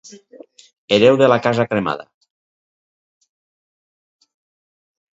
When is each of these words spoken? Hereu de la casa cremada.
Hereu 0.95 1.19
de 1.23 1.27
la 1.33 1.37
casa 1.49 1.67
cremada. 1.75 2.07